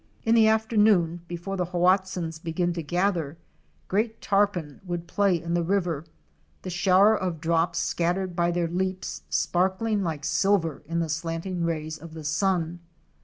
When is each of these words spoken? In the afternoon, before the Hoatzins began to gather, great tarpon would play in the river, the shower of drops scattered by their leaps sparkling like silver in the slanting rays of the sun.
In 0.23 0.33
the 0.33 0.47
afternoon, 0.47 1.21
before 1.27 1.55
the 1.57 1.65
Hoatzins 1.67 2.39
began 2.39 2.73
to 2.73 2.81
gather, 2.81 3.37
great 3.87 4.19
tarpon 4.19 4.81
would 4.83 5.05
play 5.05 5.39
in 5.39 5.53
the 5.53 5.61
river, 5.61 6.05
the 6.63 6.71
shower 6.71 7.15
of 7.15 7.39
drops 7.39 7.77
scattered 7.77 8.35
by 8.35 8.49
their 8.49 8.67
leaps 8.67 9.21
sparkling 9.29 10.01
like 10.03 10.25
silver 10.25 10.81
in 10.87 11.01
the 11.01 11.07
slanting 11.07 11.63
rays 11.63 11.99
of 11.99 12.15
the 12.15 12.23
sun. 12.23 12.79